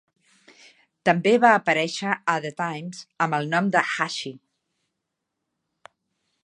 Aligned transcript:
També 1.09 1.33
va 1.43 1.51
aparèixer 1.57 2.15
a 2.33 2.35
"The 2.47 2.51
Times" 2.63 3.03
amb 3.27 3.39
el 3.41 3.49
nom 3.53 3.71
de 3.77 3.83
"Hashi". 3.93 4.35